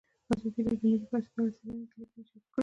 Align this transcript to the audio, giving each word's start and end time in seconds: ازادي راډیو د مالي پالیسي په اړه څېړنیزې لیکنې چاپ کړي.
ازادي 0.33 0.61
راډیو 0.67 0.95
د 1.01 1.03
مالي 1.07 1.07
پالیسي 1.11 1.27
په 1.33 1.37
اړه 1.41 1.51
څېړنیزې 1.57 1.95
لیکنې 1.99 2.23
چاپ 2.29 2.43
کړي. 2.53 2.59